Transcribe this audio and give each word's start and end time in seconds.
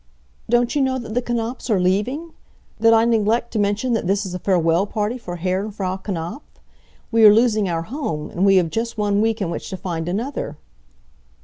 "Don't 0.49 0.73
you 0.75 0.81
know 0.81 0.97
that 0.97 1.13
the 1.13 1.21
Knapfs 1.21 1.69
are 1.69 1.79
leaving? 1.79 2.33
Did 2.79 2.91
I 2.91 3.05
neglect 3.05 3.51
to 3.53 3.59
mention 3.59 3.93
that 3.93 4.07
this 4.07 4.25
is 4.25 4.33
a 4.33 4.39
farewell 4.39 4.87
party 4.87 5.19
for 5.19 5.35
Herr 5.35 5.61
and 5.63 5.71
Frau 5.75 5.95
Knapf? 5.97 6.41
We 7.11 7.23
are 7.23 7.31
losing 7.31 7.69
our 7.69 7.83
home, 7.83 8.31
and 8.31 8.43
we 8.43 8.55
have 8.55 8.71
just 8.71 8.97
one 8.97 9.21
week 9.21 9.43
in 9.43 9.51
which 9.51 9.69
to 9.69 9.77
find 9.77 10.09
another." 10.09 10.57